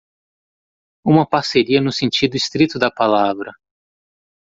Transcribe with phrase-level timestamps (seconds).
[1.05, 3.53] Uma parceria no sentido estrito da palavra.